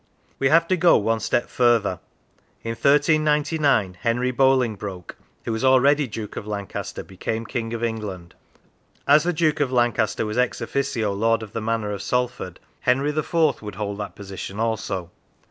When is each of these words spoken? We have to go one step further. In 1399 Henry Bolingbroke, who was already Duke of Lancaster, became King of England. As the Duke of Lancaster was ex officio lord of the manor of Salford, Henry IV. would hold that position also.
We 0.39 0.49
have 0.49 0.67
to 0.69 0.75
go 0.75 0.97
one 0.97 1.19
step 1.19 1.47
further. 1.47 1.99
In 2.63 2.71
1399 2.71 3.97
Henry 4.01 4.31
Bolingbroke, 4.31 5.15
who 5.45 5.51
was 5.51 5.63
already 5.63 6.07
Duke 6.07 6.35
of 6.35 6.47
Lancaster, 6.47 7.03
became 7.03 7.45
King 7.45 7.71
of 7.75 7.83
England. 7.83 8.33
As 9.07 9.25
the 9.25 9.31
Duke 9.31 9.59
of 9.59 9.71
Lancaster 9.71 10.25
was 10.25 10.39
ex 10.39 10.59
officio 10.59 11.13
lord 11.13 11.43
of 11.43 11.53
the 11.53 11.61
manor 11.61 11.91
of 11.91 12.01
Salford, 12.01 12.59
Henry 12.79 13.11
IV. 13.15 13.61
would 13.61 13.75
hold 13.75 13.99
that 13.99 14.15
position 14.15 14.59
also. 14.59 15.11